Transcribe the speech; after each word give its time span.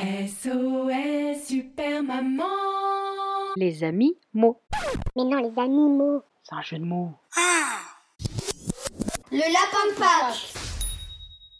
SOS 0.00 1.44
Super 1.44 2.04
Maman 2.04 2.44
Les 3.56 3.82
amis 3.82 4.16
mots. 4.32 4.62
Mais 5.16 5.24
non, 5.24 5.38
les 5.38 5.60
animaux. 5.60 6.22
C'est 6.44 6.54
un 6.54 6.62
jeu 6.62 6.78
de 6.78 6.84
mots. 6.84 7.10
Le 9.32 9.38
lapin 9.38 9.90
de 9.90 9.98
Pâques. 9.98 10.54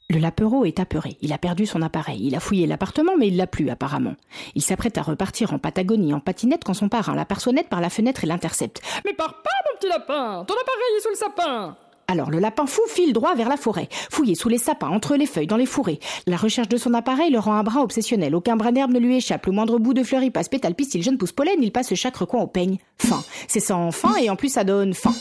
Le 0.08 0.20
lapereau 0.20 0.64
est 0.64 0.78
apeuré. 0.78 1.16
Il 1.20 1.32
a 1.32 1.38
perdu 1.38 1.66
son 1.66 1.82
appareil. 1.82 2.24
Il 2.28 2.36
a 2.36 2.40
fouillé 2.40 2.68
l'appartement, 2.68 3.16
mais 3.18 3.26
il 3.26 3.36
l'a 3.36 3.48
plus, 3.48 3.70
apparemment. 3.70 4.14
Il 4.54 4.62
s'apprête 4.62 4.98
à 4.98 5.02
repartir 5.02 5.52
en 5.52 5.58
Patagonie 5.58 6.14
en 6.14 6.20
patinette 6.20 6.62
quand 6.64 6.74
son 6.74 6.88
parrain 6.88 7.16
l'aperçoit 7.16 7.52
par 7.68 7.80
la 7.80 7.90
fenêtre 7.90 8.22
et 8.22 8.28
l'intercepte. 8.28 8.80
Mais 9.04 9.14
pars 9.14 9.42
pas, 9.42 9.50
mon 9.68 9.78
petit 9.80 9.88
lapin 9.88 10.44
Ton 10.46 10.54
appareil 10.54 10.96
est 10.96 11.00
sous 11.00 11.10
le 11.10 11.16
sapin 11.16 11.76
Alors 12.10 12.30
le 12.30 12.38
lapin 12.38 12.64
fou 12.64 12.80
file 12.88 13.12
droit 13.12 13.34
vers 13.34 13.50
la 13.50 13.58
forêt, 13.58 13.90
fouillé 14.10 14.34
sous 14.34 14.48
les 14.48 14.56
sapins, 14.56 14.88
entre 14.88 15.14
les 15.14 15.26
feuilles, 15.26 15.46
dans 15.46 15.58
les 15.58 15.66
fourrés. 15.66 16.00
La 16.26 16.38
recherche 16.38 16.70
de 16.70 16.78
son 16.78 16.94
appareil 16.94 17.30
le 17.30 17.38
rend 17.38 17.52
un 17.52 17.62
brin 17.62 17.82
obsessionnel. 17.82 18.34
Aucun 18.34 18.56
brin 18.56 18.72
d'herbe 18.72 18.92
ne 18.92 18.98
lui 18.98 19.18
échappe. 19.18 19.44
Le 19.44 19.52
moindre 19.52 19.78
bout 19.78 19.92
de 19.92 20.02
fleur 20.02 20.22
y 20.22 20.30
passe 20.30 20.48
pétale, 20.48 20.74
pistil, 20.74 21.02
jeune 21.02 21.18
pousse 21.18 21.32
pollen, 21.32 21.62
il 21.62 21.70
passe 21.70 21.94
chaque 21.94 22.16
recoin 22.16 22.40
au 22.40 22.46
peigne. 22.46 22.78
Fin. 22.96 23.22
C'est 23.46 23.60
sans 23.60 23.90
fin 23.90 24.16
et 24.16 24.30
en 24.30 24.36
plus 24.36 24.48
ça 24.48 24.64
donne 24.64 24.94
fin. 24.94 25.12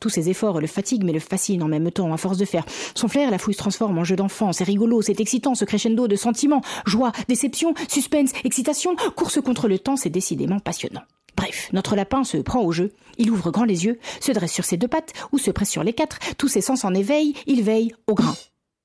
Tous 0.00 0.08
ses 0.08 0.28
efforts 0.28 0.60
le 0.60 0.66
fatiguent 0.66 1.04
mais 1.04 1.12
le 1.12 1.20
fascinent 1.20 1.62
en 1.62 1.68
même 1.68 1.92
temps, 1.92 2.12
à 2.12 2.16
force 2.16 2.36
de 2.36 2.44
faire. 2.44 2.66
Son 2.96 3.06
flair, 3.06 3.30
la 3.30 3.38
fouille 3.38 3.54
se 3.54 3.58
transforme 3.58 3.96
en 3.96 4.04
jeu 4.04 4.16
d'enfant. 4.16 4.52
C'est 4.52 4.64
rigolo, 4.64 5.02
c'est 5.02 5.20
excitant, 5.20 5.54
ce 5.54 5.64
crescendo 5.64 6.08
de 6.08 6.16
sentiments, 6.16 6.62
joie, 6.84 7.12
déception, 7.28 7.74
suspense, 7.88 8.32
excitation, 8.42 8.96
course 9.14 9.40
contre 9.40 9.68
le 9.68 9.78
temps, 9.78 9.96
c'est 9.96 10.10
décidément 10.10 10.58
passionnant. 10.58 11.02
Bref, 11.36 11.70
notre 11.72 11.96
lapin 11.96 12.24
se 12.24 12.36
prend 12.38 12.62
au 12.62 12.72
jeu. 12.72 12.92
Il 13.18 13.30
ouvre 13.30 13.50
grand 13.50 13.64
les 13.64 13.84
yeux, 13.84 13.98
se 14.20 14.32
dresse 14.32 14.52
sur 14.52 14.64
ses 14.64 14.76
deux 14.76 14.88
pattes 14.88 15.12
ou 15.32 15.38
se 15.38 15.50
presse 15.50 15.70
sur 15.70 15.84
les 15.84 15.92
quatre. 15.92 16.18
Tous 16.38 16.48
ses 16.48 16.60
sens 16.60 16.84
en 16.84 16.94
éveil, 16.94 17.34
il 17.46 17.62
veille 17.62 17.92
au 18.06 18.14
grain. 18.14 18.36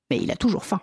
Mais 0.10 0.18
il 0.18 0.32
a 0.32 0.36
toujours 0.36 0.66
faim. 0.66 0.80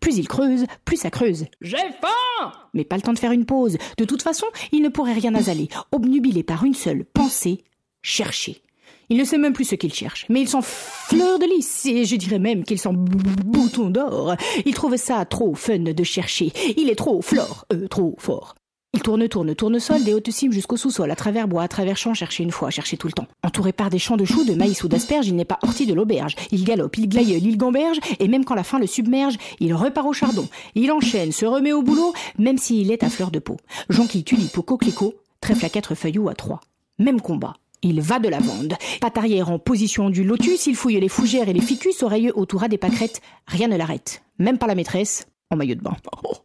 Plus 0.00 0.16
il 0.18 0.28
creuse, 0.28 0.66
plus 0.84 0.96
ça 0.96 1.10
creuse. 1.10 1.46
J'ai 1.60 1.76
faim 1.76 2.52
Mais 2.74 2.84
pas 2.84 2.96
le 2.96 3.02
temps 3.02 3.12
de 3.12 3.18
faire 3.18 3.32
une 3.32 3.46
pause. 3.46 3.78
De 3.98 4.04
toute 4.04 4.22
façon, 4.22 4.46
il 4.72 4.82
ne 4.82 4.88
pourrait 4.88 5.12
rien 5.12 5.34
asaler, 5.34 5.68
obnubilé 5.92 6.42
par 6.42 6.64
une 6.64 6.74
seule 6.74 7.04
pensée 7.04 7.64
chercher. 8.02 8.62
Il 9.10 9.18
ne 9.18 9.24
sait 9.24 9.38
même 9.38 9.52
plus 9.52 9.64
ce 9.64 9.74
qu'il 9.74 9.92
cherche, 9.92 10.24
mais 10.28 10.40
il 10.40 10.48
sent 10.48 10.62
fleur 10.62 11.40
de 11.40 11.44
lys, 11.44 11.86
et 11.86 12.04
je 12.04 12.14
dirais 12.14 12.38
même 12.38 12.62
qu'il 12.62 12.78
sent 12.78 12.92
bouton 12.92 13.90
d'or. 13.90 14.36
Il 14.64 14.72
trouve 14.72 14.96
ça 14.96 15.24
trop 15.24 15.54
fun 15.54 15.80
de 15.80 16.04
chercher. 16.04 16.52
Il 16.76 16.88
est 16.88 16.94
trop 16.94 17.20
flore, 17.20 17.66
euh, 17.72 17.88
trop 17.88 18.14
fort. 18.18 18.54
Il 18.92 19.02
tourne, 19.02 19.28
tourne, 19.28 19.54
tourne 19.54 19.78
sol, 19.78 20.02
des 20.02 20.14
hautes 20.14 20.30
cimes 20.32 20.52
jusqu'au 20.52 20.76
sous-sol, 20.76 21.08
à 21.12 21.14
travers 21.14 21.46
bois, 21.46 21.62
à 21.62 21.68
travers 21.68 21.96
champs, 21.96 22.12
chercher 22.12 22.42
une 22.42 22.50
fois, 22.50 22.70
chercher 22.70 22.96
tout 22.96 23.06
le 23.06 23.12
temps. 23.12 23.28
Entouré 23.44 23.72
par 23.72 23.88
des 23.88 24.00
champs 24.00 24.16
de 24.16 24.24
choux, 24.24 24.44
de 24.44 24.54
maïs 24.54 24.82
ou 24.82 24.88
d'asperges, 24.88 25.28
il 25.28 25.36
n'est 25.36 25.44
pas 25.44 25.60
horti 25.62 25.86
de 25.86 25.94
l'auberge. 25.94 26.34
Il 26.50 26.64
galope, 26.64 26.98
il 26.98 27.08
glaïeule, 27.08 27.46
il 27.46 27.56
gamberge, 27.56 28.00
et 28.18 28.26
même 28.26 28.44
quand 28.44 28.56
la 28.56 28.64
faim 28.64 28.80
le 28.80 28.88
submerge, 28.88 29.36
il 29.60 29.74
repart 29.74 30.08
au 30.08 30.12
chardon. 30.12 30.48
Il 30.74 30.90
enchaîne, 30.90 31.30
se 31.30 31.46
remet 31.46 31.72
au 31.72 31.82
boulot, 31.82 32.12
même 32.36 32.58
s'il 32.58 32.90
est 32.90 33.04
à 33.04 33.10
fleur 33.10 33.30
de 33.30 33.38
peau. 33.38 33.58
Jonquille, 33.90 34.24
tulipe 34.24 34.58
ou 34.58 34.62
coquelicot, 34.62 35.14
trèfle 35.40 35.66
à 35.66 35.68
quatre 35.68 35.94
feuilles 35.94 36.18
ou 36.18 36.28
à 36.28 36.34
trois. 36.34 36.60
Même 36.98 37.20
combat. 37.20 37.54
Il 37.82 38.00
va 38.00 38.18
de 38.18 38.28
la 38.28 38.40
bande. 38.40 38.74
Patte 39.00 39.18
arrière 39.18 39.50
en 39.50 39.60
position 39.60 40.10
du 40.10 40.24
lotus, 40.24 40.66
il 40.66 40.74
fouille 40.74 40.98
les 40.98 41.08
fougères 41.08 41.48
et 41.48 41.52
les 41.52 41.60
ficus, 41.60 42.02
oreilleux 42.02 42.36
autour 42.36 42.64
à 42.64 42.68
des 42.68 42.76
pâquerettes. 42.76 43.22
Rien 43.46 43.68
ne 43.68 43.76
l'arrête. 43.76 44.22
Même 44.38 44.58
pas 44.58 44.66
la 44.66 44.74
maîtresse, 44.74 45.28
en 45.48 45.56
maillot 45.56 45.76
de 45.76 45.80
bain. 45.80 45.96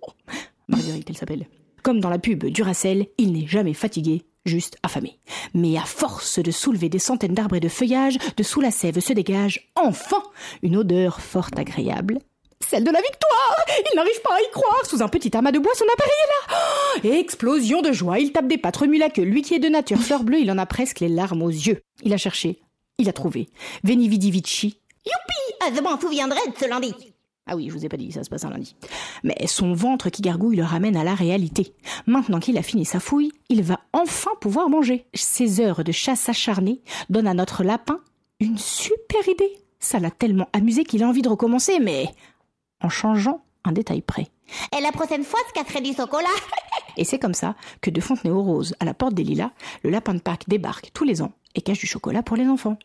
Marguerite, 0.67 1.09
elle 1.09 1.17
s'appelle. 1.17 1.47
Comme 1.85 1.99
dans 1.99 2.09
la 2.09 2.17
pub 2.17 2.45
Duracell, 2.45 3.05
il 3.19 3.33
n'est 3.33 3.45
jamais 3.45 3.75
fatigué, 3.75 4.23
juste 4.43 4.75
affamé. 4.81 5.19
Mais 5.53 5.77
à 5.77 5.83
force 5.83 6.39
de 6.39 6.49
soulever 6.49 6.89
des 6.89 6.97
centaines 6.97 7.35
d'arbres 7.35 7.57
et 7.57 7.59
de 7.59 7.69
feuillages, 7.69 8.17
de 8.35 8.41
sous 8.41 8.59
la 8.59 8.71
sève 8.71 8.99
se 8.99 9.13
dégage, 9.13 9.71
enfin, 9.75 10.23
une 10.63 10.77
odeur 10.77 11.21
fort 11.21 11.51
agréable. 11.55 12.17
Celle 12.59 12.85
de 12.85 12.89
la 12.89 13.01
victoire 13.01 13.55
Il 13.91 13.95
n'arrive 13.95 14.19
pas 14.23 14.33
à 14.33 14.41
y 14.41 14.49
croire 14.51 14.83
Sous 14.87 15.03
un 15.03 15.07
petit 15.09 15.37
amas 15.37 15.51
de 15.51 15.59
bois, 15.59 15.73
son 15.75 15.85
appareil 15.93 16.13
est 16.23 17.07
là 17.07 17.13
oh 17.13 17.19
Explosion 17.19 17.83
de 17.83 17.91
joie 17.91 18.17
Il 18.17 18.31
tape 18.31 18.47
des 18.47 18.57
pattes, 18.57 18.77
remue 18.77 18.97
la 18.97 19.11
queue. 19.11 19.21
Lui 19.21 19.43
qui 19.43 19.53
est 19.53 19.59
de 19.59 19.69
nature 19.69 19.99
fleur 19.99 20.23
bleue, 20.23 20.39
il 20.39 20.49
en 20.49 20.57
a 20.57 20.65
presque 20.65 21.01
les 21.01 21.09
larmes 21.09 21.43
aux 21.43 21.49
yeux. 21.49 21.81
Il 22.01 22.13
a 22.13 22.17
cherché. 22.17 22.61
Il 22.97 23.09
a 23.09 23.13
trouvé. 23.13 23.49
Veni 23.83 24.09
vidi 24.09 24.31
vici. 24.31 24.79
Youpi 25.05 25.55
Ah, 25.61 25.69
je 25.75 25.81
m'en 25.81 26.01
souviendrai 26.01 26.39
de 26.47 26.57
ce 26.57 26.67
lundi. 26.67 26.95
Ah 27.47 27.55
oui, 27.55 27.69
je 27.69 27.73
vous 27.73 27.85
ai 27.85 27.89
pas 27.89 27.97
dit, 27.97 28.11
ça 28.11 28.23
se 28.23 28.29
passe 28.29 28.43
un 28.43 28.49
lundi. 28.49 28.75
Mais 29.23 29.35
son 29.45 29.73
ventre 29.73 30.09
qui 30.09 30.23
gargouille 30.23 30.55
le 30.55 30.63
ramène 30.63 30.97
à 30.97 31.03
la 31.03 31.13
réalité. 31.13 31.73
Maintenant 32.07 32.39
qu'il 32.39 32.57
a 32.57 32.63
fini 32.63 32.85
sa 32.85 32.99
fouille, 32.99 33.31
il 33.49 33.61
va 33.61 33.81
enfin 33.93 34.31
pouvoir 34.41 34.67
manger. 34.67 35.05
Ces 35.13 35.59
heures 35.59 35.83
de 35.83 35.91
chasse 35.91 36.27
acharnée 36.27 36.81
donnent 37.09 37.27
à 37.27 37.35
notre 37.35 37.63
lapin 37.63 37.99
une 38.39 38.57
super 38.57 39.27
idée. 39.27 39.59
Ça 39.79 39.99
l'a 39.99 40.09
tellement 40.09 40.49
amusé 40.53 40.83
qu'il 40.83 41.03
a 41.03 41.07
envie 41.07 41.21
de 41.21 41.29
recommencer, 41.29 41.79
mais 41.79 42.07
en 42.81 42.89
changeant 42.89 43.43
un 43.63 43.71
détail 43.71 44.01
près. 44.01 44.27
Et 44.75 44.81
la 44.81 44.91
prochaine 44.91 45.23
fois, 45.23 45.39
ce 45.47 45.53
qu'a 45.53 45.81
du 45.81 45.93
chocolat. 45.93 46.27
Et 46.97 47.03
c'est 47.03 47.19
comme 47.19 47.33
ça 47.33 47.55
que 47.81 47.89
de 47.89 48.01
Fontenay-aux-Roses 48.01 48.75
à 48.79 48.85
la 48.85 48.93
porte 48.93 49.13
des 49.13 49.23
Lilas, 49.23 49.51
le 49.83 49.89
lapin 49.89 50.13
de 50.13 50.19
Pâques 50.19 50.47
débarque 50.47 50.91
tous 50.93 51.03
les 51.03 51.21
ans 51.21 51.33
et 51.55 51.61
cache 51.61 51.79
du 51.79 51.87
chocolat 51.87 52.23
pour 52.23 52.37
les 52.37 52.47
enfants. 52.47 52.77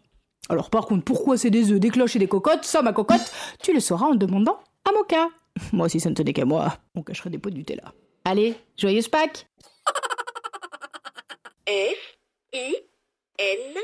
Alors 0.50 0.68
par 0.68 0.86
contre, 0.86 1.04
pourquoi 1.04 1.38
c'est 1.38 1.48
des 1.50 1.70
œufs, 1.70 1.78
des 1.78 1.90
cloches 1.90 2.16
et 2.16 2.18
des 2.18 2.26
cocottes? 2.26 2.64
Ça, 2.64 2.82
ma 2.82 2.92
cocotte, 2.92 3.32
tu 3.62 3.72
le 3.72 3.78
sauras 3.78 4.06
en 4.06 4.16
demandant 4.16 4.58
à 4.84 4.90
Moka. 4.90 5.28
Moi, 5.72 5.88
si 5.88 6.00
ça 6.00 6.10
ne 6.10 6.14
tenait 6.16 6.32
qu'à 6.32 6.44
moi, 6.44 6.76
on 6.96 7.02
cacherait 7.02 7.30
des 7.30 7.38
pots 7.38 7.50
de 7.50 7.54
Nutella. 7.54 7.92
Allez, 8.24 8.56
joyeuse 8.76 9.06
Pâques 9.06 9.46
F 11.68 12.18
I 12.52 12.74
N 13.38 13.76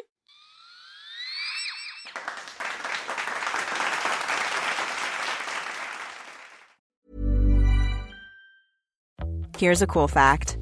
Here's 9.57 9.83
a 9.83 9.87
cool 9.87 10.09
fact 10.09 10.59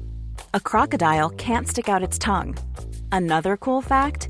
a 0.53 0.59
crocodile 0.59 1.31
can't 1.31 1.67
stick 1.67 1.89
out 1.89 2.03
its 2.03 2.19
tongue. 2.19 2.55
Another 3.11 3.57
cool 3.57 3.81
fact 3.81 4.29